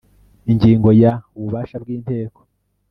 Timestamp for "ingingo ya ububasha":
0.51-1.75